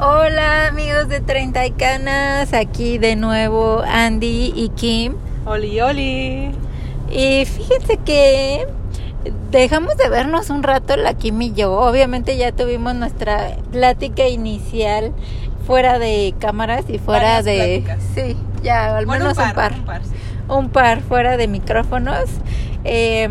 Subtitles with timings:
[0.00, 5.14] Hola amigos de 30 y Canas, aquí de nuevo Andy y Kim.
[5.44, 6.50] Oli, oli.
[7.10, 8.66] Y fíjense que
[9.50, 11.72] dejamos de vernos un rato la Kim y yo.
[11.72, 15.12] Obviamente ya tuvimos nuestra plática inicial
[15.66, 17.82] fuera de cámaras y fuera Varias de...
[17.84, 18.10] pláticas.
[18.14, 19.72] Sí, ya al Bueno, menos un par.
[19.72, 20.10] un par, sí.
[20.48, 22.28] Un par fuera de micrófonos.
[22.84, 23.28] Eh,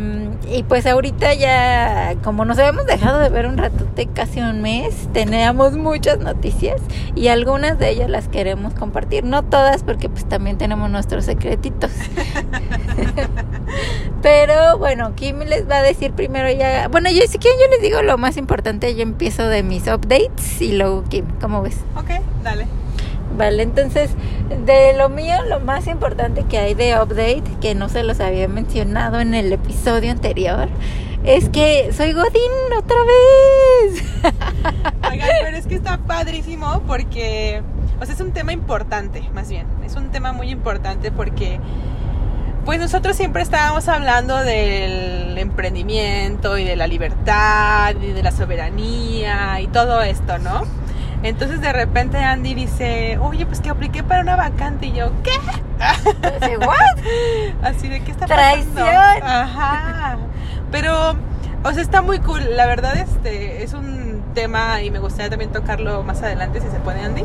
[0.52, 5.09] y pues ahorita ya, como nos habíamos dejado de ver un ratote, casi un mes,
[5.13, 6.80] teníamos muchas noticias
[7.16, 9.23] y algunas de ellas las queremos compartir.
[9.23, 11.91] No todas, porque pues también tenemos nuestros secretitos.
[14.22, 16.88] Pero bueno, Kim les va a decir primero ya.
[16.89, 18.95] Bueno, yo si quieren, yo les digo lo más importante.
[18.95, 21.77] Yo empiezo de mis updates y luego Kim, ¿cómo ves?
[21.95, 22.67] Ok, dale.
[23.36, 24.12] Vale, entonces
[24.66, 28.48] de lo mío, lo más importante que hay de update, que no se los había
[28.48, 30.70] mencionado en el episodio anterior,
[31.23, 34.03] es que soy Godín otra vez.
[35.44, 37.62] Pero es que está padrísimo porque,
[38.00, 39.67] o sea, es un tema importante, más bien.
[39.86, 41.59] Es un tema muy importante porque,
[42.66, 49.59] pues nosotros siempre estábamos hablando del emprendimiento y de la libertad y de la soberanía
[49.61, 50.64] y todo esto, ¿no?
[51.23, 55.32] Entonces de repente Andy dice, oye, pues que apliqué para una vacante y yo, ¿qué?
[55.80, 57.64] Así, ¿what?
[57.64, 58.76] Así de qué está Traición.
[58.76, 59.26] pasando.
[59.26, 60.18] Ajá.
[60.72, 61.16] Pero,
[61.64, 62.56] o sea, está muy cool.
[62.56, 66.80] La verdad, este es un tema y me gustaría también tocarlo más adelante, si se
[66.80, 67.23] puede, Andy,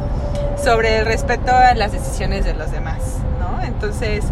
[0.57, 3.63] sobre el respeto a las decisiones de los demás, ¿no?
[3.63, 4.25] Entonces,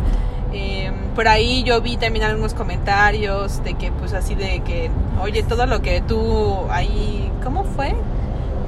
[0.53, 4.91] eh, por ahí yo vi también algunos comentarios de que, pues, así de que,
[5.23, 7.95] oye, todo lo que tú ahí, ¿cómo fue?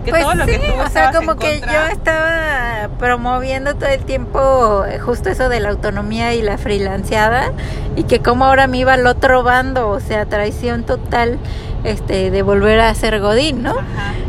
[0.04, 3.74] Que Pues todo lo sí, que tú o sea, como que contra- yo estaba promoviendo
[3.76, 7.52] todo el tiempo eh, justo eso de la autonomía y la freelanceada
[7.94, 11.38] y que como ahora me iba al otro bando, o sea, traición total
[11.84, 13.74] este de volver a ser Godín, ¿no?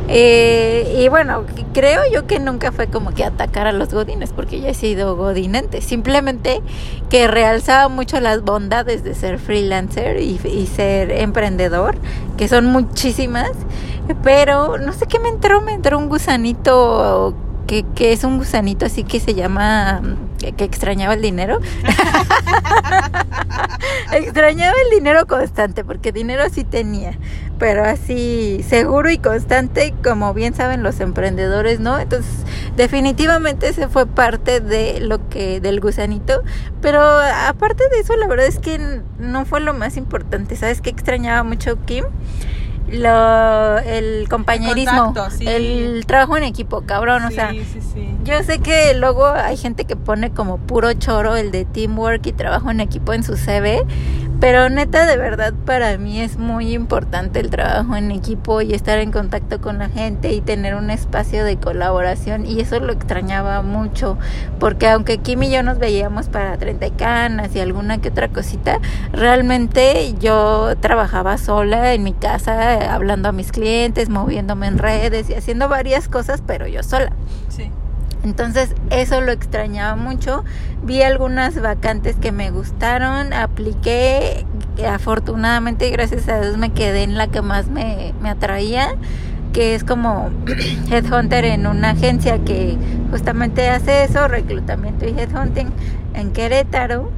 [0.09, 4.59] Eh, y bueno, creo yo que nunca fue como que atacar a los godines, porque
[4.59, 5.81] yo he sido godinante.
[5.81, 6.61] Simplemente
[7.09, 11.95] que realzaba mucho las bondades de ser freelancer y, y ser emprendedor,
[12.37, 13.51] que son muchísimas.
[14.23, 17.35] Pero no sé qué me entró, me entró un gusanito
[17.67, 20.01] que, que es un gusanito así que se llama
[20.39, 21.59] que, que extrañaba el dinero.
[24.11, 27.17] extrañaba el dinero constante, porque dinero sí tenía,
[27.59, 31.99] pero así seguro y constante, como bien saben los emprendedores, ¿no?
[31.99, 32.31] Entonces,
[32.75, 36.43] definitivamente ese fue parte de lo que del gusanito,
[36.81, 40.55] pero aparte de eso, la verdad es que no fue lo más importante.
[40.55, 42.05] ¿Sabes qué extrañaba mucho Kim?
[42.89, 45.47] Lo, el compañerismo, contacto, sí.
[45.47, 48.09] el trabajo en equipo, cabrón, o sea, sí.
[48.23, 52.33] yo sé que luego hay gente que pone como puro choro el de teamwork y
[52.33, 53.85] trabajo en equipo en su CV,
[54.39, 58.99] pero neta de verdad para mí es muy importante el trabajo en equipo y estar
[58.99, 63.61] en contacto con la gente y tener un espacio de colaboración y eso lo extrañaba
[63.61, 64.17] mucho
[64.59, 68.79] porque aunque Kim y yo nos veíamos para 30 canas y alguna que otra cosita,
[69.11, 75.33] realmente yo trabajaba sola en mi casa hablando a mis clientes, moviéndome en redes y
[75.33, 77.11] haciendo varias cosas, pero yo sola.
[77.49, 77.71] sí.
[78.23, 80.45] Entonces eso lo extrañaba mucho.
[80.81, 84.45] Vi algunas vacantes que me gustaron, apliqué,
[84.87, 88.95] afortunadamente gracias a Dios me quedé en la que más me, me atraía,
[89.51, 90.31] que es como
[90.89, 92.77] Headhunter en una agencia que
[93.11, 95.73] justamente hace eso, reclutamiento y Headhunting
[96.13, 97.11] en Querétaro.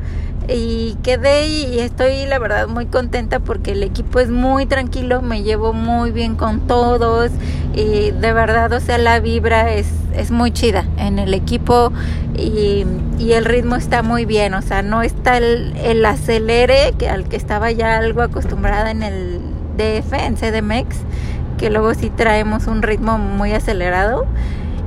[0.47, 5.43] Y quedé y estoy la verdad muy contenta porque el equipo es muy tranquilo, me
[5.43, 7.31] llevo muy bien con todos
[7.73, 11.91] y de verdad, o sea, la vibra es, es muy chida en el equipo
[12.37, 12.85] y,
[13.17, 17.27] y el ritmo está muy bien, o sea, no está el, el acelere que al
[17.27, 19.41] que estaba ya algo acostumbrada en el
[19.77, 20.97] DF, en CDMX,
[21.57, 24.25] que luego sí traemos un ritmo muy acelerado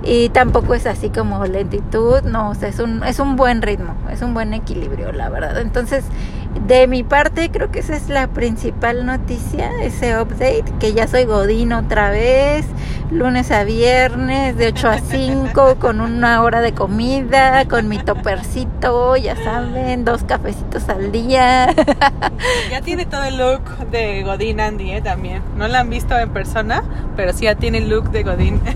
[0.03, 3.95] y tampoco es así como lentitud, no, o sea, es un, es un buen ritmo,
[4.11, 5.61] es un buen equilibrio, la verdad.
[5.61, 6.05] Entonces,
[6.67, 11.25] de mi parte, creo que esa es la principal noticia, ese update, que ya soy
[11.25, 12.65] Godín otra vez,
[13.11, 19.17] lunes a viernes, de 8 a 5, con una hora de comida, con mi topercito,
[19.17, 21.75] ya saben, dos cafecitos al día.
[22.71, 25.01] Ya tiene todo el look de Godín Andy, ¿eh?
[25.01, 25.43] También.
[25.57, 26.85] No la han visto en persona,
[27.17, 28.61] pero sí ya tiene el look de Godín.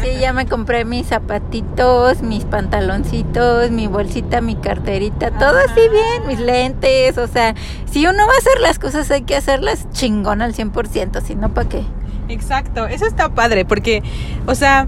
[0.00, 6.26] Sí, ya me compré mis zapatitos, mis pantaloncitos, mi bolsita, mi carterita, todo así bien,
[6.26, 7.54] mis lentes, o sea,
[7.90, 11.50] si uno va a hacer las cosas hay que hacerlas chingón al 100%, si no,
[11.50, 11.84] ¿para qué?
[12.28, 14.02] Exacto, eso está padre porque,
[14.46, 14.86] o sea,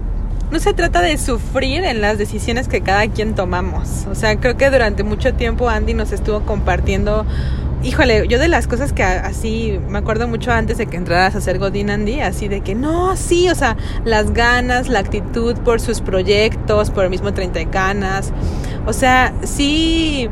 [0.51, 4.05] no se trata de sufrir en las decisiones que cada quien tomamos.
[4.09, 7.25] O sea, creo que durante mucho tiempo Andy nos estuvo compartiendo
[7.85, 11.37] híjole, yo de las cosas que así me acuerdo mucho antes de que entraras a
[11.37, 15.79] hacer Godin Andy, así de que no, sí, o sea, las ganas, la actitud por
[15.79, 18.31] sus proyectos, por el mismo 30 ganas,
[18.87, 20.29] o sea, sí,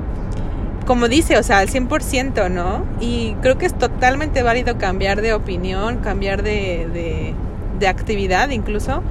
[0.85, 2.85] como dice, o sea, al 100%, ¿no?
[2.99, 7.33] Y creo que es totalmente válido cambiar de opinión, cambiar de, de,
[7.79, 9.01] de actividad incluso.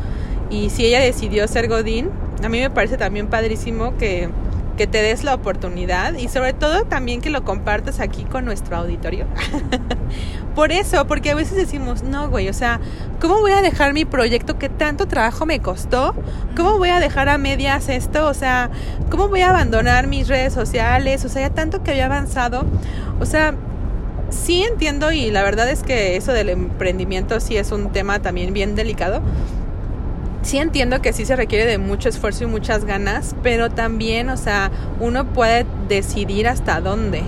[0.50, 2.10] Y si ella decidió ser Godín,
[2.44, 4.28] a mí me parece también padrísimo que
[4.76, 8.76] que te des la oportunidad y sobre todo también que lo compartas aquí con nuestro
[8.76, 9.26] auditorio.
[10.54, 12.78] Por eso, porque a veces decimos, no, güey, o sea,
[13.20, 16.14] ¿cómo voy a dejar mi proyecto que tanto trabajo me costó?
[16.54, 18.26] ¿Cómo voy a dejar a medias esto?
[18.26, 18.70] O sea,
[19.10, 21.24] ¿cómo voy a abandonar mis redes sociales?
[21.24, 22.66] O sea, ya tanto que había avanzado.
[23.18, 23.54] O sea,
[24.28, 28.52] sí entiendo y la verdad es que eso del emprendimiento sí es un tema también
[28.52, 29.22] bien delicado
[30.42, 34.36] sí entiendo que sí se requiere de mucho esfuerzo y muchas ganas, pero también, o
[34.36, 37.22] sea, uno puede decidir hasta dónde,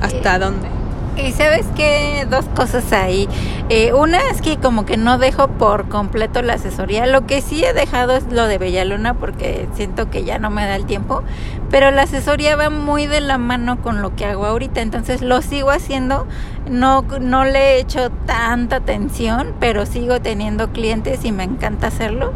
[0.00, 0.68] hasta dónde.
[1.16, 3.28] Y sabes que dos cosas ahí.
[3.68, 7.06] Eh, una es que como que no dejo por completo la asesoría.
[7.06, 10.64] Lo que sí he dejado es lo de Bellaluna porque siento que ya no me
[10.64, 11.22] da el tiempo.
[11.70, 14.80] Pero la asesoría va muy de la mano con lo que hago ahorita.
[14.80, 16.26] Entonces lo sigo haciendo.
[16.70, 22.32] No, no le he hecho tanta atención, pero sigo teniendo clientes y me encanta hacerlo.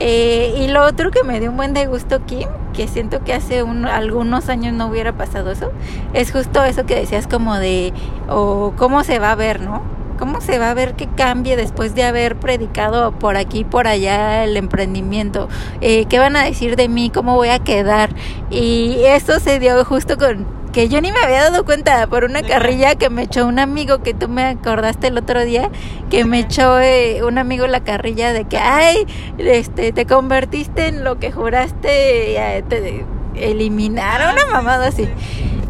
[0.00, 3.34] Eh, y lo otro que me dio un buen de gusto, Kim, que siento que
[3.34, 5.72] hace algunos años no hubiera pasado eso,
[6.12, 7.92] es justo eso que decías como de,
[8.28, 9.82] o cómo se va a ver, ¿no?
[10.18, 14.42] ¿Cómo se va a ver que cambie después de haber predicado por aquí, por allá
[14.42, 15.48] el emprendimiento?
[15.80, 17.10] Eh, ¿Qué van a decir de mí?
[17.10, 18.10] ¿Cómo voy a quedar?
[18.50, 22.42] Y eso se dio justo con que yo ni me había dado cuenta por una
[22.42, 25.70] carrilla que me echó un amigo que tú me acordaste el otro día
[26.10, 29.06] que me echó eh, un amigo la carrilla de que ay
[29.38, 35.08] este te convertiste en lo que juraste eh, te eliminar una mamada así.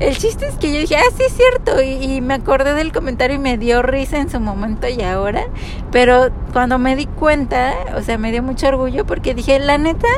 [0.00, 3.36] el chiste es que yo dije, ah, sí es cierto, y, me acordé del comentario
[3.36, 5.46] y me dio risa en su momento y ahora,
[5.90, 10.08] pero cuando me di cuenta, o sea, me dio mucho orgullo porque dije, la neta,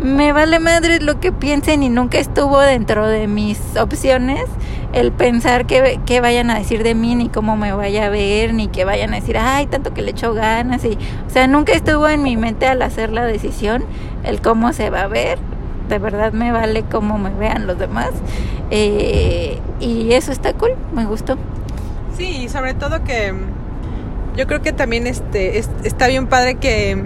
[0.00, 4.44] me vale madre lo que piensen y nunca estuvo dentro de mis opciones
[4.92, 8.54] el pensar que, que vayan a decir de mí, ni cómo me vaya a ver,
[8.54, 11.72] ni que vayan a decir, ay, tanto que le echo ganas, y, o sea, nunca
[11.72, 13.84] estuvo en mi mente al hacer la decisión
[14.24, 15.38] el cómo se va a ver
[15.88, 18.10] de verdad me vale cómo me vean los demás.
[18.70, 21.36] Eh, y eso está cool, me gustó.
[22.16, 23.32] Sí, sobre todo que
[24.36, 27.02] yo creo que también este, está bien padre que,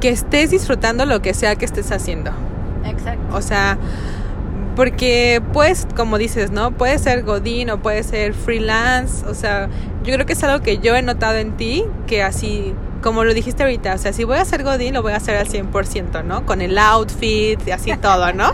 [0.00, 2.30] que estés disfrutando lo que sea que estés haciendo.
[2.84, 3.36] Exacto.
[3.36, 3.78] O sea,
[4.76, 6.70] porque pues, como dices, ¿no?
[6.70, 9.26] Puede ser Godín o puede ser freelance.
[9.26, 9.68] O sea,
[10.04, 13.34] yo creo que es algo que yo he notado en ti, que así como lo
[13.34, 16.24] dijiste ahorita, o sea, si voy a hacer Godín, lo voy a hacer al 100%,
[16.24, 16.44] ¿no?
[16.44, 18.52] Con el outfit y así todo, ¿no?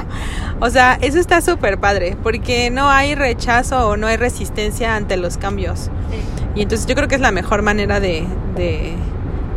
[0.60, 5.16] O sea, eso está súper padre, porque no hay rechazo o no hay resistencia ante
[5.16, 5.90] los cambios.
[6.54, 8.24] Y entonces yo creo que es la mejor manera de,
[8.54, 8.94] de,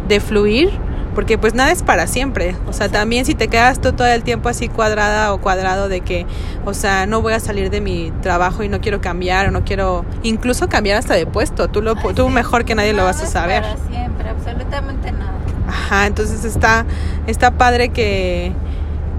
[0.07, 0.71] de fluir,
[1.17, 2.55] porque pues nada es para siempre.
[2.67, 6.01] O sea, también si te quedas tú todo el tiempo así cuadrada o cuadrado de
[6.01, 6.27] que,
[6.63, 9.63] o sea, no voy a salir de mi trabajo y no quiero cambiar o no
[9.65, 13.25] quiero incluso cambiar hasta de puesto, tú, lo, tú mejor que nadie lo vas a
[13.25, 13.63] saber.
[13.63, 15.33] Para siempre, absolutamente nada.
[15.67, 16.85] Ajá, entonces está,
[17.25, 18.51] está padre que,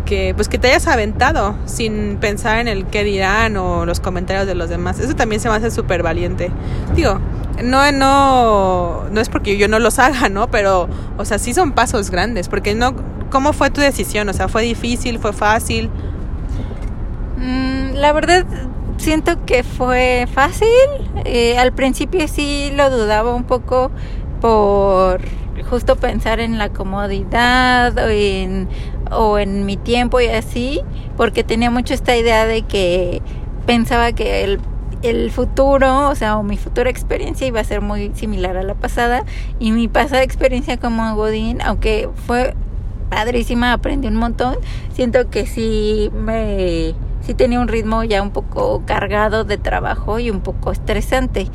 [0.07, 4.47] que pues que te hayas aventado sin pensar en el qué dirán o los comentarios
[4.47, 5.01] de los demás.
[5.01, 6.53] Eso también se me hace súper valiente.
[6.95, 7.19] Digo,
[7.63, 10.51] no, no, no es porque yo no los haga, ¿no?
[10.51, 12.95] Pero, o sea, sí son pasos grandes, porque no,
[13.31, 14.29] ¿cómo fue tu decisión?
[14.29, 15.91] O sea, ¿fue difícil, fue fácil?
[17.39, 18.45] Mm, la verdad,
[18.97, 20.69] siento que fue fácil.
[21.25, 23.91] Eh, al principio sí lo dudaba un poco
[24.41, 25.21] por
[25.69, 28.69] justo pensar en la comodidad o en,
[29.11, 30.83] o en mi tiempo y así,
[31.17, 33.23] porque tenía mucho esta idea de que
[33.67, 34.61] pensaba que el,
[35.03, 38.75] el futuro, o sea, o mi futura experiencia iba a ser muy similar a la
[38.75, 39.25] pasada
[39.59, 42.55] y mi pasada experiencia como Godín, aunque fue
[43.09, 44.57] padrísima, aprendí un montón,
[44.93, 50.31] siento que sí me sí tenía un ritmo ya un poco cargado de trabajo y
[50.31, 51.47] un poco estresante.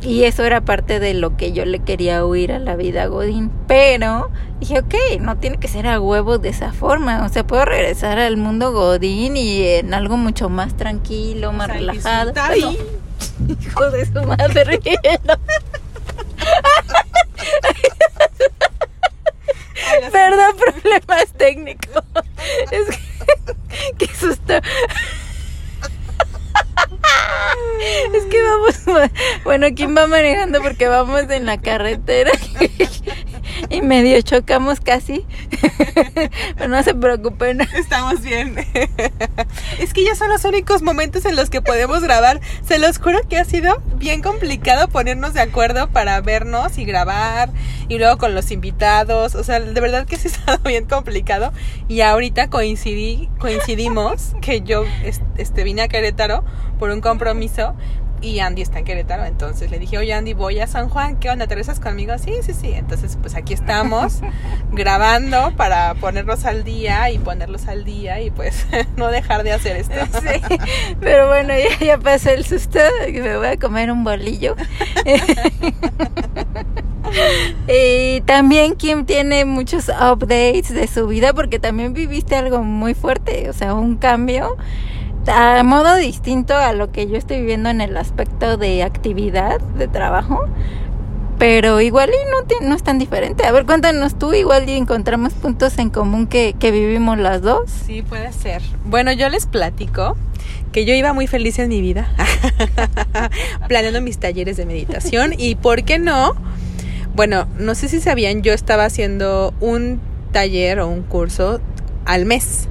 [0.00, 3.50] Y eso era parte de lo que yo le quería huir a la vida Godín.
[3.66, 7.24] Pero dije, ok, no tiene que ser a huevo de esa forma.
[7.24, 12.32] O sea, puedo regresar al mundo Godín y en algo mucho más tranquilo, más relajado.
[12.56, 14.80] hijo de su madre.
[20.12, 22.04] Perdón, problemas técnicos.
[22.70, 22.98] Es que,
[23.98, 24.54] qué susto.
[28.14, 29.10] Es que vamos,
[29.44, 30.60] bueno, ¿quién va manejando?
[30.62, 32.32] Porque vamos en la carretera
[33.70, 35.24] y medio chocamos casi.
[36.56, 37.60] Pero no se preocupen.
[37.76, 38.56] Estamos bien.
[39.78, 42.40] es que ya son los únicos momentos en los que podemos grabar.
[42.66, 47.50] Se los juro que ha sido bien complicado ponernos de acuerdo para vernos y grabar.
[47.88, 49.34] Y luego con los invitados.
[49.34, 51.52] O sea, de verdad que sí ha estado bien complicado.
[51.88, 54.84] Y ahorita coincidí, coincidimos que yo
[55.36, 56.44] este, vine a Querétaro
[56.78, 57.74] por un compromiso
[58.22, 61.30] y Andy está en Querétaro, entonces le dije, oye Andy, voy a San Juan, ¿qué
[61.30, 61.46] onda?
[61.46, 62.16] ¿Te regresas conmigo?
[62.18, 62.72] Sí, sí, sí.
[62.72, 64.20] Entonces, pues aquí estamos
[64.72, 69.76] grabando para ponerlos al día y ponerlos al día y pues no dejar de hacer
[69.76, 69.94] esto.
[70.20, 70.56] Sí,
[71.00, 74.56] pero bueno, ya, ya pasó el susto que me voy a comer un bolillo.
[77.68, 83.48] y también Kim tiene muchos updates de su vida porque también viviste algo muy fuerte,
[83.48, 84.56] o sea, un cambio
[85.28, 89.88] a modo distinto a lo que yo estoy viviendo en el aspecto de actividad de
[89.88, 90.46] trabajo,
[91.38, 93.46] pero igual y no, no es tan diferente.
[93.46, 97.70] A ver, cuéntanos tú, igual y encontramos puntos en común que, que vivimos las dos.
[97.86, 98.62] Sí, puede ser.
[98.84, 100.16] Bueno, yo les platico
[100.72, 102.08] que yo iba muy feliz en mi vida,
[103.68, 106.34] planeando mis talleres de meditación y, ¿por qué no?
[107.14, 110.00] Bueno, no sé si sabían, yo estaba haciendo un
[110.32, 111.60] taller o un curso
[112.04, 112.68] al mes,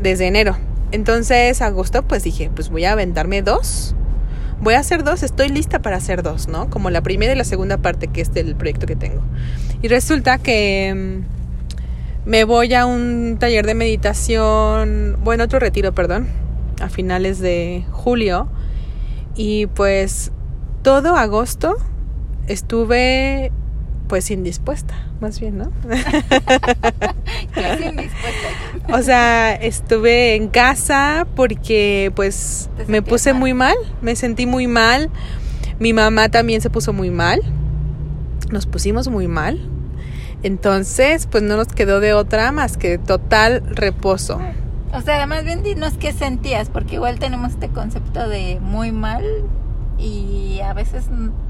[0.00, 0.56] desde enero.
[0.90, 3.94] Entonces, agosto, pues dije, pues voy a aventarme dos.
[4.60, 6.68] Voy a hacer dos, estoy lista para hacer dos, ¿no?
[6.68, 9.22] Como la primera y la segunda parte que es del proyecto que tengo.
[9.82, 11.22] Y resulta que
[12.24, 16.26] mm, me voy a un taller de meditación, bueno, otro retiro, perdón,
[16.80, 18.48] a finales de julio.
[19.36, 20.32] Y pues
[20.82, 21.76] todo agosto
[22.48, 23.52] estuve
[24.08, 25.70] pues indispuesta, más bien, ¿no?
[28.92, 35.10] o sea, estuve en casa porque pues me puse muy mal, me sentí muy mal.
[35.78, 37.40] Mi mamá también se puso muy mal.
[38.50, 39.60] Nos pusimos muy mal.
[40.42, 44.40] Entonces, pues no nos quedó de otra más que total reposo.
[44.92, 49.24] O sea, más bien dinos qué sentías, porque igual tenemos este concepto de muy mal
[49.98, 51.06] y a veces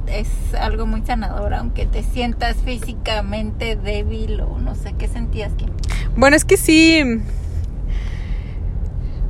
[0.06, 0.28] es
[0.58, 5.52] algo muy sanador, aunque te sientas físicamente débil o no sé qué sentías,
[6.16, 7.02] Bueno, es que sí.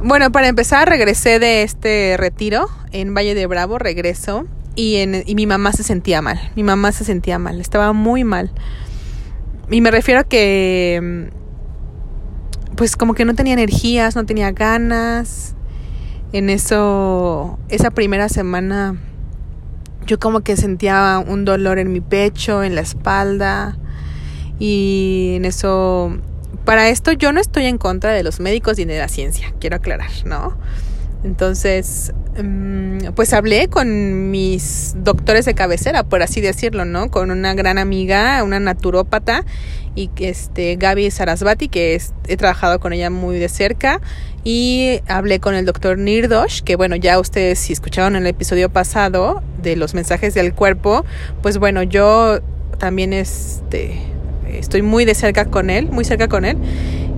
[0.01, 4.47] Bueno, para empezar, regresé de este retiro en Valle de Bravo, regreso
[4.77, 6.39] y, en, y mi mamá se sentía mal.
[6.55, 8.53] Mi mamá se sentía mal, estaba muy mal.
[9.71, 11.31] Y me refiero a que,
[12.77, 15.57] pues como que no tenía energías, no tenía ganas.
[16.33, 18.99] En eso, esa primera semana
[20.09, 23.77] yo como que sentía un dolor en mi pecho, en la espalda
[24.59, 26.19] y en eso
[26.65, 29.77] para esto yo no estoy en contra de los médicos ni de la ciencia, quiero
[29.77, 30.57] aclarar, ¿no?
[31.25, 37.11] Entonces, mm, pues hablé con mis doctores de cabecera, por así decirlo, ¿no?
[37.11, 39.45] Con una gran amiga, una naturópata,
[39.97, 44.01] y este Gaby Sarasvati, que he trabajado con ella muy de cerca,
[44.45, 48.71] y hablé con el doctor Nirdosh, que bueno, ya ustedes si escucharon en el episodio
[48.71, 51.05] pasado de los mensajes del cuerpo,
[51.43, 52.39] pues bueno, yo
[52.79, 53.99] también este,
[54.49, 56.57] estoy muy de cerca con él, muy cerca con él.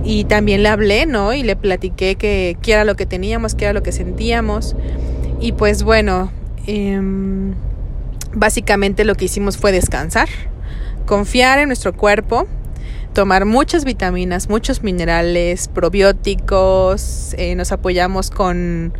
[0.03, 1.33] Y también le hablé, ¿no?
[1.33, 4.75] Y le platiqué que, qué era lo que teníamos, qué era lo que sentíamos.
[5.39, 6.31] Y pues bueno,
[6.67, 7.53] em,
[8.33, 10.29] básicamente lo que hicimos fue descansar,
[11.05, 12.47] confiar en nuestro cuerpo,
[13.13, 18.93] tomar muchas vitaminas, muchos minerales, probióticos, eh, nos apoyamos con,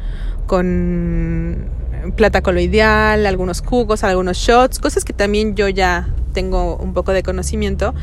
[0.48, 1.70] con
[2.15, 7.24] plata coloidal, algunos jugos, algunos shots, cosas que también yo ya tengo un poco de
[7.24, 7.93] conocimiento.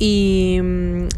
[0.00, 0.58] Y,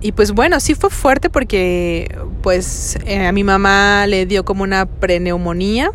[0.02, 4.64] y pues bueno, sí fue fuerte porque pues eh, a mi mamá le dio como
[4.64, 5.92] una preneumonía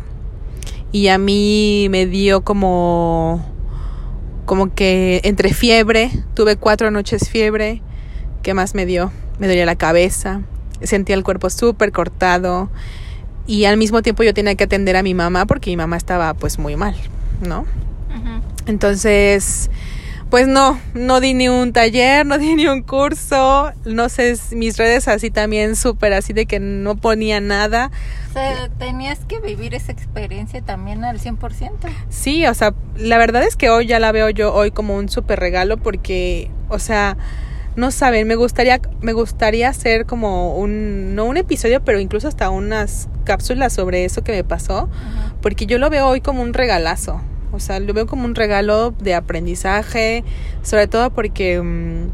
[0.90, 3.44] y a mí me dio como
[4.46, 7.82] como que entre fiebre, tuve cuatro noches fiebre,
[8.42, 9.12] ¿Qué más me dio?
[9.38, 10.42] Me dolía la cabeza,
[10.82, 12.70] sentía el cuerpo súper cortado
[13.46, 16.34] y al mismo tiempo yo tenía que atender a mi mamá porque mi mamá estaba
[16.34, 16.94] pues muy mal,
[17.46, 17.66] ¿no?
[18.66, 19.70] Entonces,
[20.30, 24.76] pues no, no di ni un taller, no di ni un curso, no sé, mis
[24.76, 27.90] redes así también súper así de que no ponía nada.
[28.30, 31.70] O sea, tenías que vivir esa experiencia también al 100%.
[32.08, 35.08] Sí, o sea, la verdad es que hoy ya la veo yo hoy como un
[35.08, 37.16] súper regalo porque, o sea,
[37.78, 42.50] no saben, me gustaría, me gustaría hacer como un, no un episodio, pero incluso hasta
[42.50, 44.88] unas cápsulas sobre eso que me pasó,
[45.40, 47.20] porque yo lo veo hoy como un regalazo,
[47.58, 50.24] o sea, lo veo como un regalo de aprendizaje,
[50.62, 52.08] sobre todo porque mm,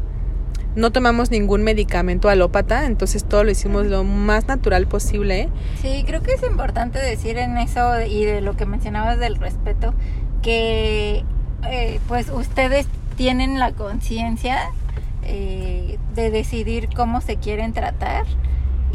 [0.75, 5.49] no tomamos ningún medicamento alópata, entonces todo lo hicimos lo más natural posible.
[5.81, 9.93] Sí, creo que es importante decir en eso y de lo que mencionabas del respeto,
[10.41, 11.23] que
[11.69, 14.57] eh, pues ustedes tienen la conciencia
[15.23, 18.25] eh, de decidir cómo se quieren tratar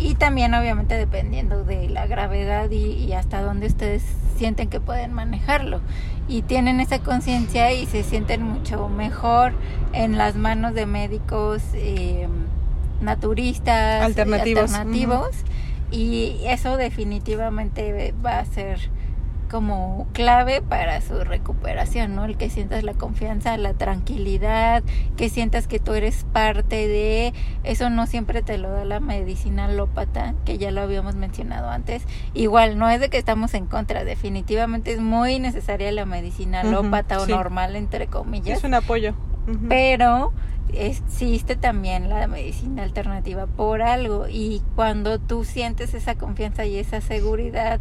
[0.01, 4.03] y también obviamente dependiendo de la gravedad y, hasta dónde ustedes
[4.37, 5.81] sienten que pueden manejarlo.
[6.27, 9.53] Y tienen esa conciencia y se sienten mucho mejor
[9.93, 12.29] en las manos de médicos eh,
[13.03, 15.29] naturistas alternativos, alternativos
[15.91, 18.79] y eso definitivamente va a ser
[19.51, 22.25] como clave para su recuperación, ¿no?
[22.25, 24.83] El que sientas la confianza, la tranquilidad,
[25.17, 29.67] que sientas que tú eres parte de eso no siempre te lo da la medicina
[29.67, 32.05] alópata, que ya lo habíamos mencionado antes.
[32.33, 37.21] Igual no es de que estamos en contra, definitivamente es muy necesaria la medicina alópata
[37.21, 38.59] o normal entre comillas.
[38.59, 39.15] Es un apoyo.
[39.69, 40.33] Pero
[40.75, 47.01] existe también la medicina alternativa por algo y cuando tú sientes esa confianza y esa
[47.01, 47.81] seguridad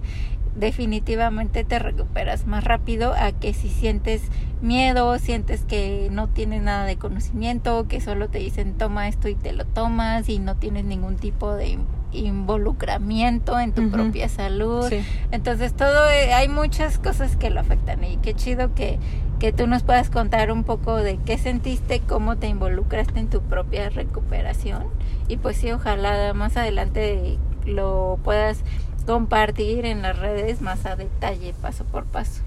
[0.56, 4.22] definitivamente te recuperas más rápido a que si sientes
[4.62, 9.36] miedo, sientes que no tienes nada de conocimiento, que solo te dicen toma esto y
[9.36, 11.78] te lo tomas y no tienes ningún tipo de
[12.12, 14.92] involucramiento en tu propia salud.
[15.32, 19.00] Entonces todo eh, hay muchas cosas que lo afectan y qué chido que
[19.40, 23.42] que tú nos puedas contar un poco de qué sentiste, cómo te involucraste en tu
[23.42, 24.88] propia recuperación.
[25.30, 28.64] Y pues sí, ojalá más adelante lo puedas
[29.10, 32.44] compartir en las redes más a detalle, paso por paso.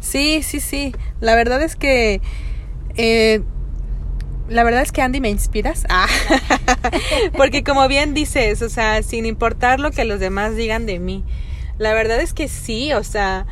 [0.00, 0.94] Sí, sí, sí.
[1.20, 2.22] La verdad es que...
[2.96, 3.42] Eh,
[4.48, 5.84] la verdad es que Andy me inspiras.
[5.90, 6.06] Ah.
[7.36, 11.22] Porque como bien dices, o sea, sin importar lo que los demás digan de mí,
[11.76, 13.44] la verdad es que sí, o sea,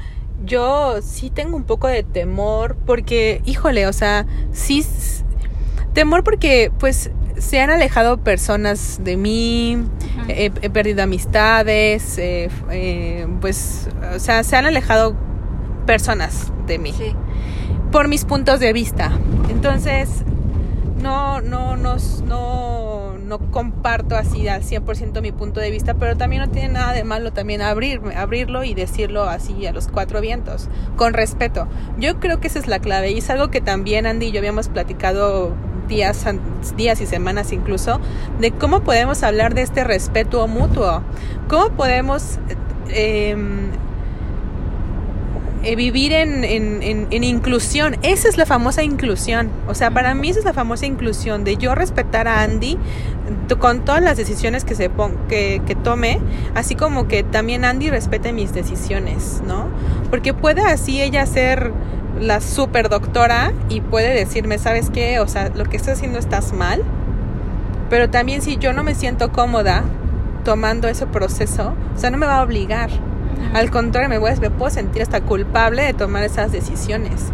[0.46, 4.86] yo sí tengo un poco de temor porque, híjole, o sea, sí,
[5.92, 9.78] temor porque pues se han alejado personas de mí,
[10.28, 15.16] he, perdido amistades, eh, eh, pues, o sea, se han alejado
[15.86, 16.94] personas de mí
[17.90, 19.12] por mis puntos de vista.
[19.50, 20.24] Entonces,
[21.00, 26.42] no, no, no, no, no comparto así al 100% mi punto de vista, pero también
[26.42, 30.68] no tiene nada de malo también abrirme, abrirlo y decirlo así a los cuatro vientos,
[30.96, 31.68] con respeto.
[31.98, 34.38] Yo creo que esa es la clave y es algo que también Andy y yo
[34.38, 35.54] habíamos platicado
[35.88, 36.24] días,
[36.76, 38.00] días y semanas incluso,
[38.40, 41.02] de cómo podemos hablar de este respeto mutuo,
[41.48, 42.38] cómo podemos
[42.88, 43.36] eh,
[45.64, 47.96] eh, vivir en, en, en, inclusión.
[48.02, 49.50] Esa es la famosa inclusión.
[49.66, 52.78] O sea, para mí esa es la famosa inclusión de yo respetar a Andy
[53.58, 54.90] con todas las decisiones que, se
[55.28, 56.20] que, que tome,
[56.54, 59.68] así como que también Andy respete mis decisiones, ¿no?
[60.10, 61.72] Porque puede así ella ser
[62.20, 65.18] la super doctora y puede decirme, ¿sabes qué?
[65.20, 66.82] O sea, lo que estás haciendo estás mal.
[67.90, 69.84] Pero también si yo no me siento cómoda
[70.44, 72.90] tomando ese proceso, o sea, no me va a obligar.
[73.52, 77.32] Al contrario, me, voy, me puedo sentir hasta culpable de tomar esas decisiones.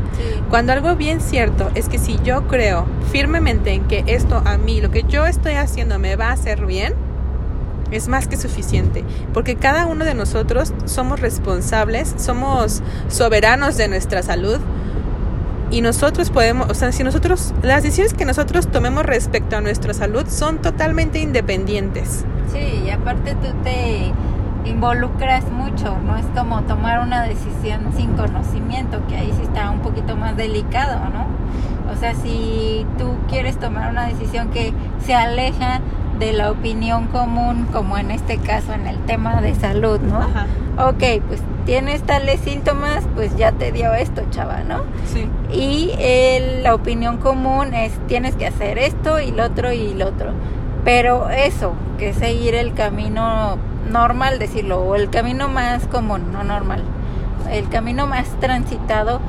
[0.49, 4.81] Cuando algo bien cierto es que si yo creo firmemente en que esto a mí,
[4.81, 6.95] lo que yo estoy haciendo me va a hacer bien,
[7.91, 14.23] es más que suficiente, porque cada uno de nosotros somos responsables, somos soberanos de nuestra
[14.23, 14.59] salud
[15.71, 19.95] y nosotros podemos, o sea, si nosotros, las decisiones que nosotros tomemos respecto a nuestra
[19.95, 22.25] salud son totalmente independientes.
[22.53, 24.13] Sí, y aparte tú te
[24.65, 29.81] involucras mucho, no es como tomar una decisión sin conocimiento, que ahí sí está un
[29.81, 31.27] poquito más delicado, ¿no?
[31.93, 34.73] O sea, si tú quieres tomar una decisión que
[35.05, 35.81] se aleja
[36.19, 40.19] de la opinión común, como en este caso en el tema de salud, ¿no?
[40.19, 40.47] Ajá.
[40.79, 44.83] Ok, pues tienes tales síntomas, pues ya te dio esto, chava, ¿no?
[45.07, 45.29] Sí.
[45.53, 45.93] Y
[46.63, 50.33] la opinión común es tienes que hacer esto y lo otro y lo otro.
[50.85, 53.59] Pero eso, que seguir el camino
[53.91, 56.83] normal, decirlo, o el camino más común, no normal,
[57.51, 59.21] el camino más transitado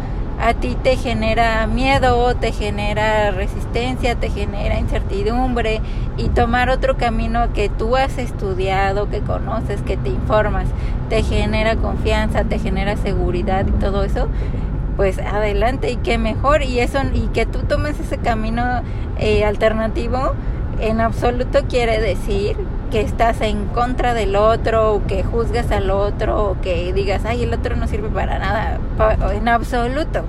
[0.42, 5.82] a ti te genera miedo, te genera resistencia, te genera incertidumbre
[6.18, 10.66] y tomar otro camino que tú has estudiado, que conoces, que te informas,
[11.10, 14.30] te genera confianza, te genera seguridad y todo eso,
[14.98, 18.82] pues adelante y qué mejor y eso y que tú tomes ese camino
[19.20, 20.34] eh, alternativo
[20.82, 22.58] en absoluto quiere decir
[22.92, 27.44] que estás en contra del otro o que juzgas al otro o que digas, ay,
[27.44, 28.80] el otro no sirve para nada,
[29.34, 30.24] en absoluto.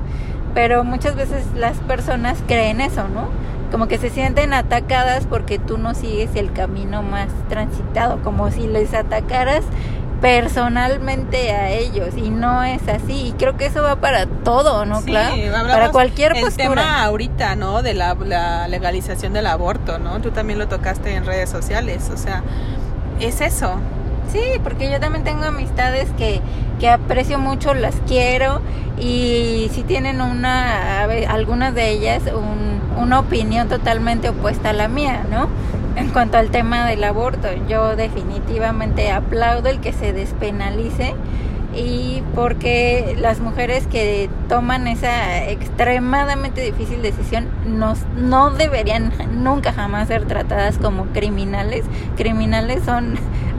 [0.55, 3.29] Pero muchas veces las personas creen eso, ¿no?
[3.73, 8.67] Como que se sienten atacadas porque tú no sigues el camino más transitado, como si
[8.67, 9.65] les atacaras
[10.23, 15.03] personalmente a ellos y no es así y creo que eso va para todo no
[15.03, 15.35] claro
[15.67, 18.15] para cualquier el tema ahorita no de la,
[18.69, 22.43] legalización del aborto no tú también lo tocaste en redes sociales o sea
[23.21, 23.75] es eso.
[24.33, 26.41] Sí porque yo también tengo amistades que
[26.81, 28.61] que aprecio mucho las quiero
[28.99, 35.25] y si tienen una algunas de ellas un una opinión totalmente opuesta a la mía,
[35.31, 35.49] ¿no?
[35.97, 41.15] En cuanto al tema del aborto, yo definitivamente aplaudo el que se despenalice
[41.75, 50.09] y porque las mujeres que toman esa extremadamente difícil decisión no, no deberían nunca jamás
[50.09, 51.85] ser tratadas como criminales.
[52.17, 53.17] Criminales son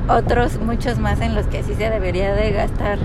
[0.09, 2.99] otros muchos más en los que sí se debería de gastar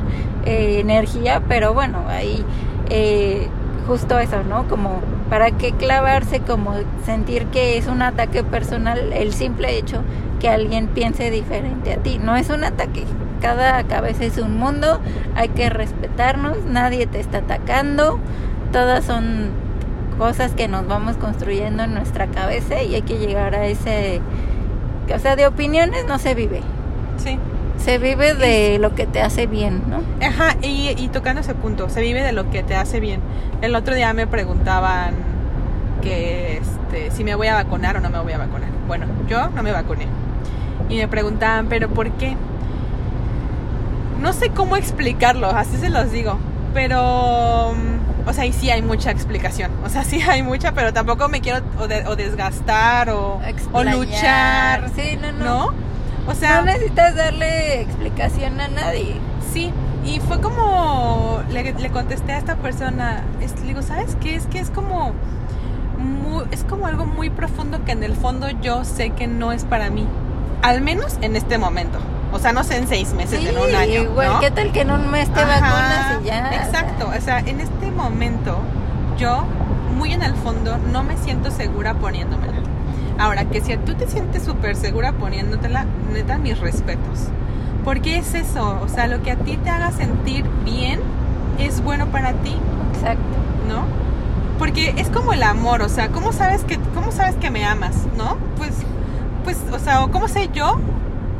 [0.45, 2.45] eh, energía, pero bueno, ahí
[2.91, 3.49] eh,
[3.89, 4.69] justo eso, ¿no?
[4.69, 6.75] Como para qué clavarse, como
[7.05, 10.03] sentir que es un ataque personal el simple hecho
[10.39, 12.19] que alguien piense diferente a ti.
[12.19, 13.05] No es un ataque,
[13.41, 15.01] cada cabeza es un mundo,
[15.35, 18.21] hay que respetarnos, nadie te está atacando,
[18.73, 19.51] todas son
[20.19, 24.21] cosas que nos vamos construyendo en nuestra cabeza y hay que llegar a ese,
[25.13, 26.61] o sea, de opiniones no se vive.
[27.17, 27.39] Sí.
[27.85, 30.03] Se vive de lo que te hace bien, ¿no?
[30.27, 33.21] Ajá, y, y tocando ese punto, se vive de lo que te hace bien.
[33.63, 35.15] El otro día me preguntaban
[36.03, 38.69] que este, si me voy a vacunar o no me voy a vacunar.
[38.87, 40.07] Bueno, yo no me vacuné.
[40.89, 42.37] Y me preguntaban, ¿pero por qué?
[44.21, 46.39] No sé cómo explicarlo, así se los digo.
[46.75, 49.71] Pero, o sea, y sí hay mucha explicación.
[49.85, 53.41] O sea, sí hay mucha, pero tampoco me quiero o, de- o desgastar o,
[53.73, 54.91] o luchar.
[54.97, 55.45] Sí, no, no.
[55.45, 55.75] ¿No?
[56.29, 59.17] O sea, no necesitas darle explicación a nadie.
[59.53, 59.73] Sí,
[60.05, 64.35] y fue como le, le contesté a esta persona, es- le digo, ¿sabes qué?
[64.37, 65.13] Es que es como
[65.99, 69.65] muy- es como algo muy profundo que en el fondo yo sé que no es
[69.65, 70.07] para mí,
[70.63, 71.99] al menos en este momento.
[72.33, 74.03] O sea, no sé en seis meses, Sí, en un año.
[74.03, 74.41] igual, ¿no?
[74.41, 76.51] ¿qué tal que en un mes te Ajá, vacunas y ya?
[76.63, 78.59] Exacto, o sea, en este momento
[79.19, 79.45] yo
[79.97, 82.53] muy en el fondo no me siento segura poniéndomela.
[83.19, 87.27] Ahora, que si tú te sientes súper segura poniéndotela, neta, mis respetos.
[87.85, 91.01] Porque es eso, o sea, lo que a ti te haga sentir bien
[91.59, 92.55] es bueno para ti,
[92.95, 93.23] Exacto.
[93.69, 93.83] ¿no?
[94.59, 98.07] Porque es como el amor, o sea, ¿cómo sabes que, cómo sabes que me amas,
[98.17, 98.37] no?
[98.57, 98.73] Pues,
[99.45, 100.79] pues, o sea, ¿cómo sé yo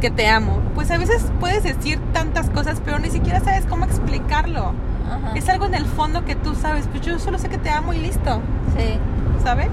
[0.01, 0.61] que te amo?
[0.75, 4.73] Pues a veces puedes decir tantas cosas, pero ni siquiera sabes cómo explicarlo.
[5.09, 5.33] Ajá.
[5.35, 7.93] Es algo en el fondo que tú sabes, pues yo solo sé que te amo
[7.93, 8.41] y listo,
[8.77, 8.99] Sí.
[9.45, 9.69] ¿sabes?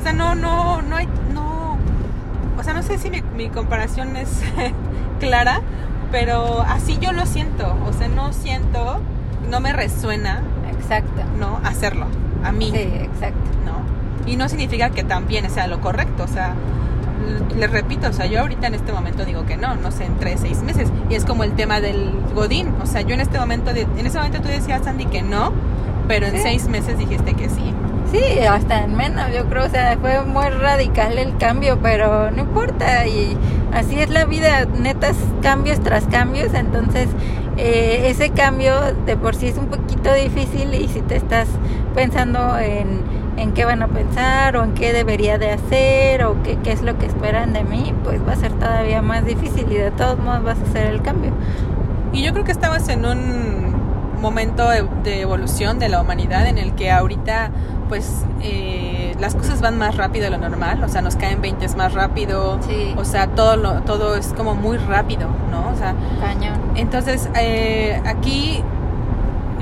[0.00, 1.76] O sea, no, no, no hay, no,
[2.58, 4.30] o sea, no sé si mi, mi comparación es
[5.20, 5.60] clara,
[6.10, 9.00] pero así yo lo siento, o sea, no siento,
[9.50, 10.40] no me resuena,
[10.72, 11.22] Exacto.
[11.38, 11.60] ¿no?
[11.64, 12.06] Hacerlo,
[12.44, 13.38] a mí, Sí, exacto.
[13.64, 14.30] ¿no?
[14.30, 16.54] Y no significa que también sea lo correcto, o sea,
[17.56, 20.16] les repito, o sea, yo ahorita en este momento digo que no, no sé, en
[20.16, 23.38] tres, seis meses, y es como el tema del Godín, o sea, yo en este
[23.38, 25.52] momento, de- en ese momento tú decías, Sandy, que no,
[26.08, 26.40] pero en Sí.
[26.42, 27.74] seis meses dijiste que sí.
[28.12, 32.40] Sí, hasta en menos, yo creo, o sea, fue muy radical el cambio, pero no
[32.40, 33.36] importa, y
[33.72, 37.08] así es la vida, netas cambios tras cambios, entonces
[37.56, 38.74] eh, ese cambio
[39.06, 41.46] de por sí es un poquito difícil y si te estás
[41.94, 43.02] pensando en,
[43.36, 46.82] en qué van a pensar o en qué debería de hacer o qué, qué es
[46.82, 50.18] lo que esperan de mí, pues va a ser todavía más difícil y de todos
[50.18, 51.30] modos vas a hacer el cambio.
[52.12, 56.58] Y yo creo que estamos en un momento de, de evolución de la humanidad en
[56.58, 57.52] el que ahorita
[57.90, 61.66] pues eh, las cosas van más rápido de lo normal, o sea, nos caen 20
[61.76, 62.94] más rápido, Sí.
[62.96, 65.68] o sea, todo, lo, todo es como muy rápido, ¿no?
[65.70, 66.54] O sea, Cañón.
[66.76, 68.62] entonces eh, aquí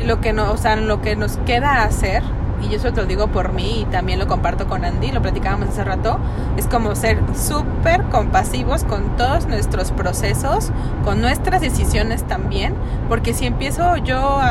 [0.07, 2.23] lo que, no, o sea, lo que nos queda hacer,
[2.63, 5.23] y yo eso te lo digo por mí y también lo comparto con Andy, lo
[5.23, 6.19] platicábamos hace rato,
[6.57, 10.71] es como ser súper compasivos con todos nuestros procesos,
[11.05, 12.75] con nuestras decisiones también,
[13.09, 14.49] porque si empiezo yo a,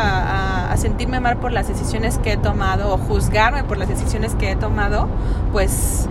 [0.67, 4.35] a- a sentirme mal por las decisiones que he tomado o juzgarme por las decisiones
[4.35, 5.07] que he tomado,
[5.51, 6.07] pues,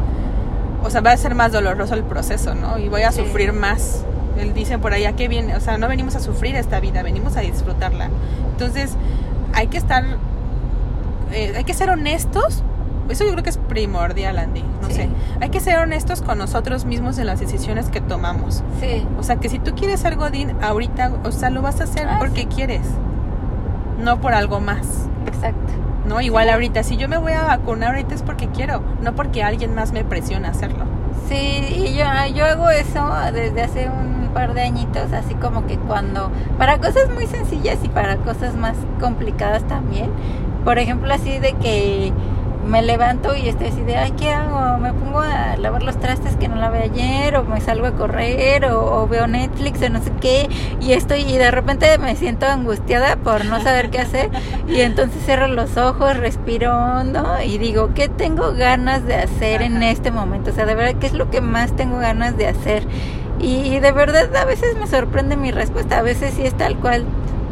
[0.84, 2.78] o sea, va a ser más doloroso el proceso, ¿no?
[2.78, 3.20] Y voy a Sí.
[3.22, 4.04] sufrir más.
[4.38, 5.56] Él dice por ahí, ¿a qué viene?
[5.56, 8.08] O sea, no venimos a sufrir esta vida, venimos a disfrutarla.
[8.52, 8.94] Entonces,
[9.54, 10.04] hay que estar,
[11.44, 12.62] eh, hay que ser honestos.
[13.08, 14.64] Eso yo creo que es primordial, Andy.
[14.82, 14.94] No Sí.
[14.94, 15.08] sé.
[15.40, 18.64] Hay que ser honestos con nosotros mismos en las decisiones que tomamos.
[18.80, 19.06] Sí.
[19.18, 22.08] O sea, que si tú quieres ser Godín ahorita, o sea, lo vas a hacer
[22.08, 22.82] Ah, porque quieres,
[24.02, 25.06] no por algo más.
[25.26, 25.72] Exacto.
[26.06, 26.20] ¿No?
[26.20, 29.74] Igual ahorita, si yo me voy a vacunar ahorita es porque quiero, no porque alguien
[29.74, 30.84] más me presiona a hacerlo.
[31.28, 35.78] Sí, y yo, yo hago eso desde hace un par de añitos, así como que
[35.78, 40.10] cuando, para cosas muy sencillas y para cosas más complicadas también,
[40.66, 42.12] por ejemplo así de que
[42.66, 44.78] me levanto y estoy así de, ay, ¿qué hago?
[44.78, 48.64] Me pongo a lavar los trastes que no lavé ayer, o me salgo a correr,
[48.64, 50.48] o, o veo Netflix, o no sé qué,
[50.80, 54.30] y estoy, y de repente me siento angustiada por no saber qué hacer,
[54.68, 59.84] y entonces cierro los ojos, respiro hondo, y digo, ¿qué tengo ganas de hacer en
[59.84, 60.50] este momento?
[60.50, 62.82] O sea, de verdad, ¿qué es lo que más tengo ganas de hacer?
[63.38, 67.04] Y de verdad a veces me sorprende mi respuesta, a veces sí es tal cual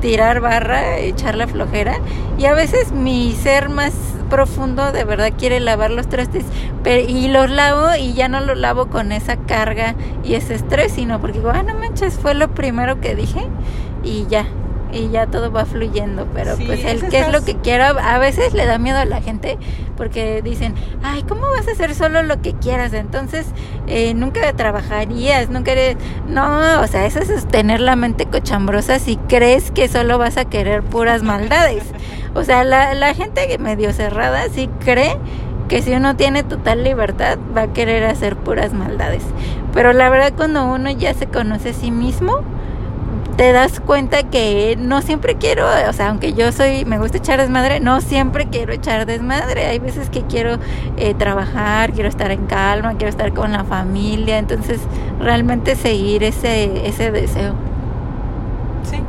[0.05, 1.97] tirar barra, echar la flojera,
[2.37, 3.95] y a veces mi ser más
[4.29, 6.45] profundo de verdad quiere lavar los trastes
[6.83, 10.93] pero, y los lavo y ya no los lavo con esa carga y ese estrés,
[10.93, 13.47] sino porque digo, ah, no manches, fue lo primero que dije
[14.03, 14.45] y ya,
[14.95, 18.55] y ya todo va fluyendo, pero pues el qué es lo que quiero, a veces
[18.55, 19.59] le da miedo a la gente
[19.97, 22.93] porque dicen, ay, ¿cómo vas a hacer solo lo que quieras?
[22.93, 23.47] Entonces
[23.87, 25.97] eh, nunca trabajarías, nunca eres...
[26.29, 30.45] No, o sea, eso es tener la mente cochambrosa si crees que solo vas a
[30.45, 31.85] querer puras maldades.
[32.35, 35.17] O sea, la, la gente medio cerrada sí cree
[35.69, 39.23] que si uno tiene total libertad va a querer hacer puras maldades.
[39.73, 42.43] Pero la verdad cuando uno ya se conoce a sí mismo,
[43.37, 47.41] te das cuenta que no siempre quiero, o sea, aunque yo soy, me gusta echar
[47.41, 49.67] desmadre, no siempre quiero echar desmadre.
[49.67, 50.59] Hay veces que quiero
[50.97, 54.81] eh, trabajar, quiero estar en calma, quiero estar con la familia, entonces
[55.19, 57.55] realmente seguir ese, ese deseo.
[58.89, 59.03] Sí,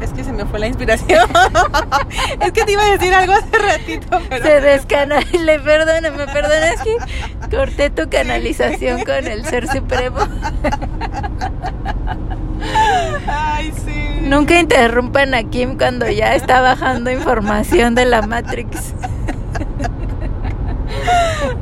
[0.00, 1.28] es que se me fue la inspiración.
[2.40, 4.44] es que te iba a decir algo hace ratito, pero...
[4.44, 6.08] Se descanale, perdona,
[6.70, 6.96] es que
[7.56, 10.18] corté tu canalización con el Ser Supremo.
[13.64, 14.20] Ay, sí.
[14.22, 18.94] Nunca interrumpan a Kim cuando ya está bajando información de la Matrix.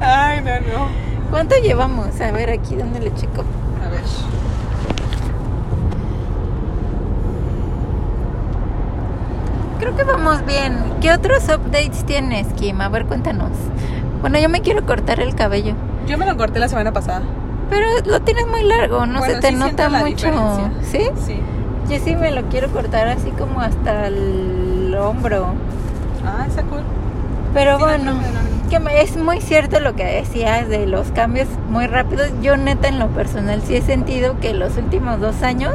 [0.01, 0.89] Ay, no, no.
[1.31, 2.21] ¿Cuánto llevamos?
[2.21, 3.45] A ver, aquí, ¿dónde le checo?
[3.85, 4.03] A ver.
[9.79, 10.77] Creo que vamos bien.
[11.01, 12.81] ¿Qué otros updates tienes, Kim?
[12.81, 13.51] A ver, cuéntanos.
[14.21, 15.75] Bueno, yo me quiero cortar el cabello.
[16.07, 17.23] Yo me lo corté la semana pasada.
[17.71, 20.71] Pero lo tienes muy largo, no se te nota mucho.
[20.83, 21.11] ¿Sí?
[21.25, 21.41] Sí.
[21.89, 25.47] Yo sí me lo quiero cortar así como hasta el hombro.
[26.25, 26.81] Ah, está cool.
[27.53, 28.69] Pero Sí, bueno, no, no, no.
[28.71, 32.31] que me- es muy cierto lo que decías de los cambios muy rápidos.
[32.41, 35.75] Yo neta en lo personal sí he sentido que los últimos dos años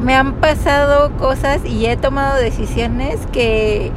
[0.00, 3.92] me han pasado cosas y he tomado decisiones que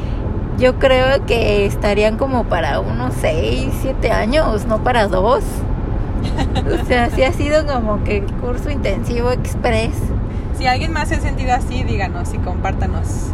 [0.59, 5.43] yo creo que estarían como para unos seis, siete años, no para dos.
[6.81, 9.91] O sea, sí ha sido como que curso intensivo express.
[10.57, 13.27] Si alguien más se ha sentido así, díganos y compártanos.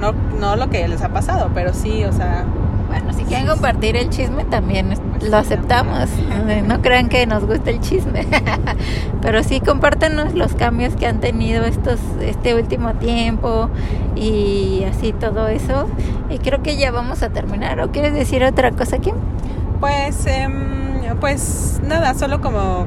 [0.00, 2.44] No, no lo que les ha pasado, pero sí, o sea,
[2.88, 6.08] Bueno, si quieren compartir el chisme también es- lo aceptamos.
[6.48, 8.26] Eh, No crean que nos gusta el chisme.
[9.22, 13.68] Pero sí compártanos los cambios que han tenido estos este último tiempo
[14.16, 15.86] y así todo eso.
[16.30, 17.80] Y creo que ya vamos a terminar.
[17.80, 19.14] ¿O quieres decir otra cosa, Kim?
[19.78, 20.79] pues, em,
[21.16, 22.86] pues nada, solo como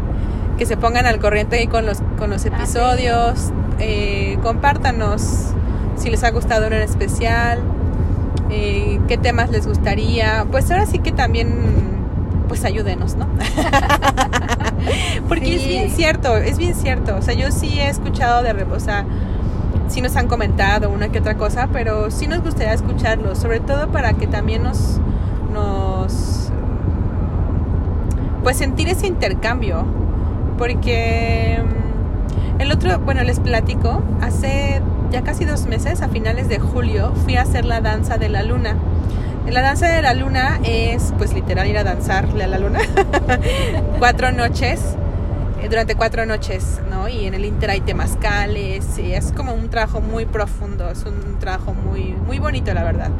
[0.57, 5.53] que se pongan al corriente ahí con los, con los episodios, eh, compártanos
[5.97, 7.59] si les ha gustado uno en especial,
[8.49, 11.49] eh, qué temas les gustaría, pues ahora sí que también,
[12.47, 13.27] pues ayúdenos, ¿no?
[15.27, 18.79] Porque es bien cierto, es bien cierto, o sea, yo sí he escuchado de, o
[18.79, 19.05] sea,
[19.88, 23.89] sí nos han comentado una que otra cosa, pero sí nos gustaría escucharlos, sobre todo
[23.89, 24.99] para que también nos,
[28.43, 29.86] pues sentir ese intercambio,
[30.58, 36.60] porque mm, el otro, bueno, les platico, hace ya casi dos meses, a finales de
[36.60, 38.75] julio, fui a hacer la danza de la luna.
[39.49, 42.79] La danza de la luna es, pues literal, ir a danzarle a la luna.
[43.99, 44.95] cuatro noches,
[45.69, 47.08] durante cuatro noches, ¿no?
[47.08, 51.39] Y en el Inter hay temazcales, y es como un trabajo muy profundo, es un
[51.39, 53.12] trabajo muy, muy bonito, la verdad.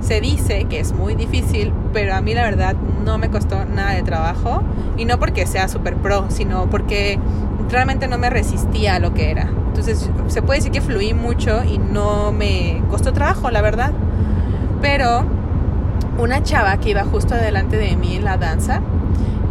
[0.00, 3.92] Se dice que es muy difícil, pero a mí la verdad no me costó nada
[3.92, 4.62] de trabajo,
[4.96, 7.18] y no porque sea súper pro, sino porque
[7.70, 9.50] realmente no me resistía a lo que era.
[9.68, 13.92] Entonces, se puede decir que fluí mucho y no me costó trabajo, la verdad.
[14.80, 15.24] Pero
[16.18, 18.80] una chava que iba justo adelante de mí en la danza,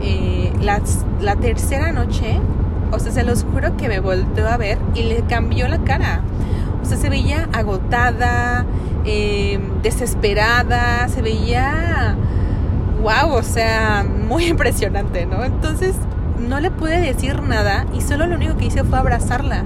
[0.04, 0.82] eh, la,
[1.22, 2.40] la tercera noche,
[2.92, 6.22] o sea, se los juro que me volteó a ver y le cambió la cara.
[6.82, 8.66] O sea, se veía agotada,
[9.06, 12.16] eh, desesperada, se veía,
[13.02, 15.44] wow, o sea, muy impresionante, ¿no?
[15.44, 15.96] Entonces
[16.38, 19.64] no le pude decir nada y solo lo único que hice fue abrazarla.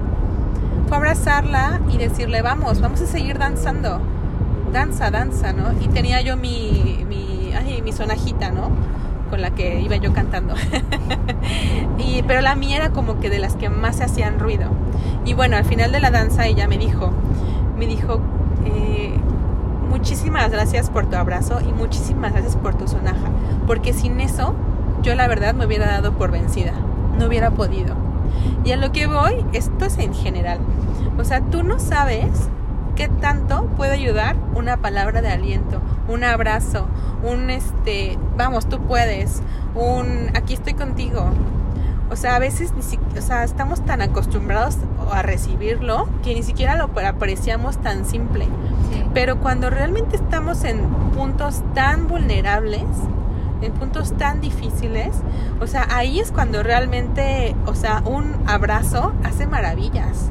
[0.86, 4.00] Fue abrazarla y decirle, vamos, vamos a seguir danzando
[4.72, 5.72] danza, danza, ¿no?
[5.80, 8.70] Y tenía yo mi, mi, ay, mi sonajita, ¿no?
[9.30, 10.54] Con la que iba yo cantando.
[11.98, 14.68] y, pero la mía era como que de las que más se hacían ruido.
[15.24, 17.12] Y bueno, al final de la danza ella me dijo,
[17.76, 18.20] me dijo,
[18.64, 19.14] eh,
[19.88, 23.28] muchísimas gracias por tu abrazo y muchísimas gracias por tu sonaja.
[23.66, 24.54] Porque sin eso,
[25.02, 26.72] yo la verdad me hubiera dado por vencida.
[27.18, 27.94] No hubiera podido.
[28.64, 30.58] Y a lo que voy, esto es en general.
[31.18, 32.48] O sea, tú no sabes
[32.96, 36.86] qué tanto puede ayudar una palabra de aliento, un abrazo,
[37.22, 39.42] un este, vamos, tú puedes,
[39.74, 41.30] un aquí estoy contigo.
[42.10, 44.78] O sea, a veces ni si, o sea, estamos tan acostumbrados
[45.12, 48.46] a recibirlo que ni siquiera lo apreciamos tan simple.
[48.46, 49.04] Sí.
[49.12, 50.80] Pero cuando realmente estamos en
[51.14, 52.86] puntos tan vulnerables,
[53.60, 55.16] en puntos tan difíciles,
[55.60, 60.30] o sea, ahí es cuando realmente, o sea, un abrazo hace maravillas.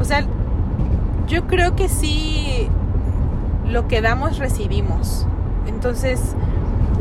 [0.00, 0.26] O sea,
[1.28, 2.68] yo creo que sí,
[3.68, 5.26] lo que damos recibimos.
[5.66, 6.20] Entonces,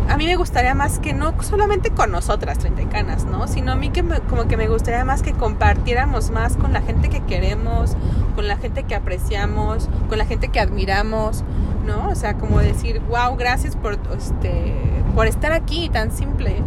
[0.09, 3.47] a mí me gustaría más que no solamente con nosotras, treinta canas, ¿no?
[3.47, 6.81] Sino a mí que me- como que me gustaría más que compartiéramos más con la
[6.81, 7.95] gente que queremos,
[8.35, 11.43] con la gente que apreciamos, con la gente que admiramos,
[11.85, 12.09] ¿no?
[12.09, 14.73] O sea, como decir, wow, gracias por, este,
[15.15, 16.61] por estar aquí, tan simple.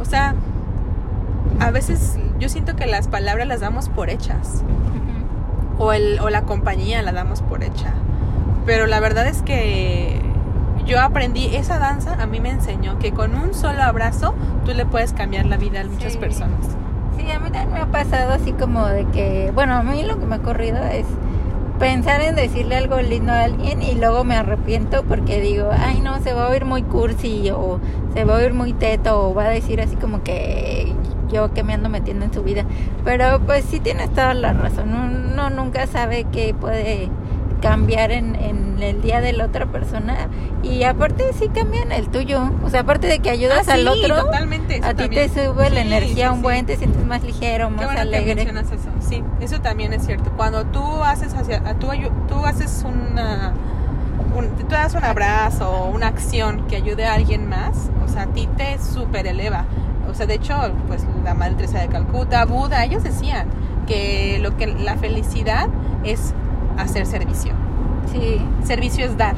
[0.00, 0.34] O sea,
[1.60, 4.62] a veces yo siento que las palabras las damos por hechas
[5.76, 5.84] Ujú.
[5.84, 7.94] o, el, o la compañía la damos por hecha.
[8.66, 10.20] Pero la verdad es que
[10.84, 14.84] yo aprendí esa danza, a mí me enseñó que con un solo abrazo tú le
[14.86, 16.18] puedes cambiar la vida a muchas Sí.
[16.18, 16.66] personas.
[17.16, 20.18] Sí, a mí también me ha pasado así como de que, bueno, a mí lo
[20.18, 21.06] que me ha ocurrido es
[21.78, 26.20] pensar en decirle algo lindo a alguien y luego me arrepiento porque digo, ay no,
[26.22, 27.78] se va a oír muy cursi o
[28.14, 30.92] se va a oír muy teto o va a decir así como que
[31.30, 32.64] yo que me ando metiendo en su vida.
[33.04, 37.10] Pero pues sí tienes toda la razón, uno nunca sabe qué puede
[37.60, 40.28] cambiar en, en el día de la otra persona
[40.62, 44.24] y aparte sí cambian el tuyo, o sea, aparte de que ayudas Ah, al otro,
[44.24, 44.80] totalmente.
[44.84, 47.94] a ti te sube la energía sí, un buen, te sientes más ligero, Qué más
[47.94, 48.34] que alegre.
[48.34, 48.88] mencionas eso.
[49.00, 50.30] Sí, eso también es cierto.
[50.36, 51.88] Cuando tú haces hacia, tú,
[52.28, 53.52] tú haces una
[54.36, 58.22] un, tú das un abrazo o una acción que ayude a alguien más, o sea,
[58.22, 59.64] a ti te super eleva.
[60.10, 60.54] O sea, de hecho,
[60.88, 63.46] pues la Madre Teresa de Calcuta, Buda, ellos decían
[63.86, 65.68] que lo que la felicidad
[66.04, 66.32] es
[66.78, 67.52] hacer servicio.
[68.12, 69.34] Sí, Servicio es dar.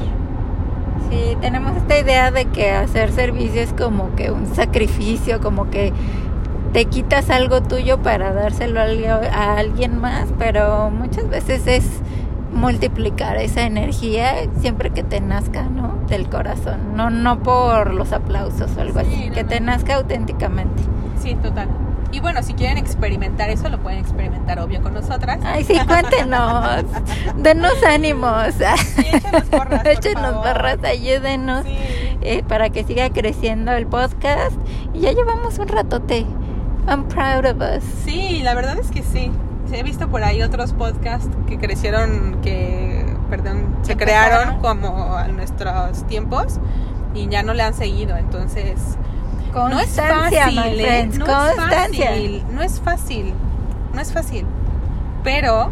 [1.09, 5.91] sí, tenemos esta idea de que hacer servicio es como que un sacrificio, como que
[6.73, 8.83] te quitas algo tuyo para dárselo a
[9.57, 11.85] alguien- más, pero muchas veces es
[12.53, 15.95] multiplicar esa energía siempre que te nazca, ¿no?
[16.07, 19.49] Del corazón, no no por los aplausos o algo Sí, así, no, que no.
[19.49, 20.83] te nazca auténticamente.
[21.19, 21.67] Sí, total.
[22.11, 25.39] Y bueno, si quieren experimentar eso, lo pueden experimentar obvio con nosotras.
[25.43, 26.83] Ay, sí, cuéntenos,
[27.37, 30.43] denos ánimos, Sí, échenos porras, por échenos favor.
[30.43, 31.63] barras, ayúdenos.
[31.65, 31.77] Sí.
[32.21, 34.55] eh, para que siga creciendo el podcast.
[34.93, 36.25] Y ya llevamos un ratote.
[36.87, 37.83] I'm proud of us.
[38.05, 39.31] Sí, la verdad es que sí.
[39.71, 46.07] He visto por ahí otros podcasts que crecieron, que, perdón, se crearon como a nuestros
[46.07, 46.59] tiempos
[47.13, 48.17] y ya no le han seguido.
[48.17, 48.79] Entonces,
[49.53, 51.17] no es fácil, my friends.
[51.17, 52.15] No Constancia.
[52.15, 53.33] es fácil, no es fácil,
[53.93, 54.45] no es fácil.
[55.23, 55.71] Pero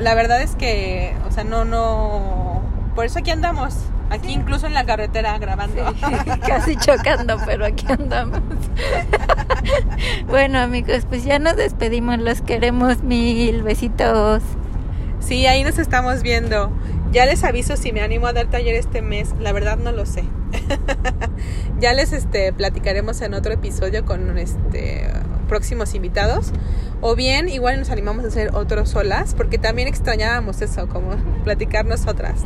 [0.00, 2.62] la verdad es que, o sea, no, no,
[2.94, 3.74] por eso aquí andamos,
[4.10, 4.32] aquí Sí.
[4.34, 5.82] incluso en la carretera grabando.
[6.46, 8.40] Casi chocando, pero aquí andamos.
[10.28, 12.18] bueno, amigos, pues ya nos despedimos.
[12.18, 13.62] Los queremos mil.
[13.62, 14.42] Besitos.
[15.20, 16.70] Sí, ahí nos estamos viendo.
[17.12, 19.34] Ya les aviso si me animo a dar taller este mes.
[19.40, 20.24] La verdad no lo sé.
[21.80, 25.10] ya les este platicaremos en otro episodio con este
[25.48, 26.52] próximos invitados.
[27.00, 31.10] O bien igual nos animamos a hacer otros solas, porque también extrañábamos eso, como
[31.42, 32.44] platicar nosotras.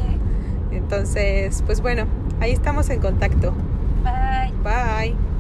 [0.71, 2.07] Entonces, pues bueno,
[2.41, 3.55] ahí estamos en contacto.
[4.03, 4.53] Bye.
[4.63, 5.32] Bye.